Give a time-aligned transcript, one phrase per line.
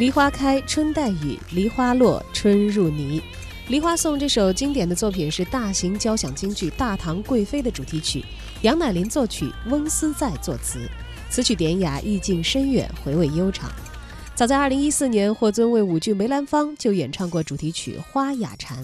[0.00, 3.20] 梨花开，春带雨；梨花落，春入泥。
[3.70, 8.24] 《梨花颂》这首经典的作品是大型交响京剧《大唐贵妃》的主题曲，
[8.62, 10.88] 杨乃林作曲，翁思在作词。
[11.28, 13.70] 此曲典雅，意境深远，回味悠长。
[14.34, 18.82] 早在2014年，霍尊为舞剧《梅兰芳》就演唱过主题曲《花雅禅》。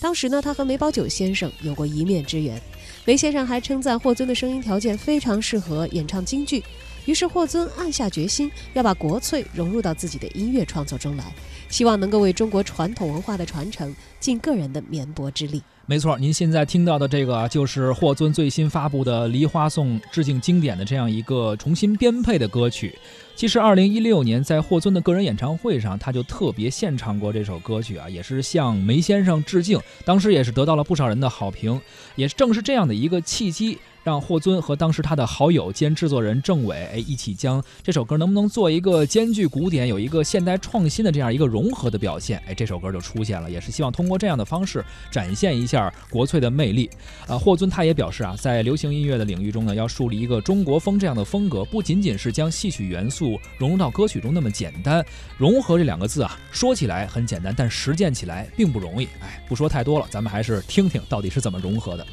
[0.00, 2.58] 当时呢，他和梅葆玖先生有过一面之缘。
[3.04, 6.64] 梅先生还称赞霍尊的声音条件非常适合演唱京剧。
[7.06, 11.24] 于是霍尊暗下决心，要把国粹融入到自己的音乐创作中来，
[11.68, 15.62] 希望能够为中国传统文化的传承尽个人的绵薄之力。
[15.86, 22.98] 没错，您现在听到的这个就是霍尊最新发布的《梨花颂》致敬经典的这样一个重新编配的歌曲。
[23.36, 29.78] 其实，二零一六年在霍尊的个人演唱会上，他就特别献唱过这首歌曲啊，也是向梅先生致敬。
[30.06, 31.78] 当时也是得到了不少人的好评。
[32.16, 33.78] 也正是这样的一个契机。
[34.04, 42.38] 让霍尊和当时他的好友兼制作人郑伟，哎，一起将这首歌能不能做一个兼具古典、有一个现代创新的这样一个融合的表现？
[42.46, 46.88] 哎，这首歌就出现了，也是希望通过这样的方式展现一下点国粹的魅力。
[47.26, 55.04] 啊，霍尊他也表示啊，在流行音乐的领域中呢，要树立一个中国风这样的风格，不仅仅是将戏曲元素融入到歌曲中那么简单。
[55.36, 59.06] 融合这两个字啊，说起来很简单，但实践起来并不容易。
[59.20, 62.06] 哎，不说太多了，咱们还是听听到底是怎么融合的。